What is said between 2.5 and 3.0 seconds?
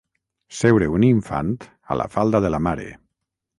la mare.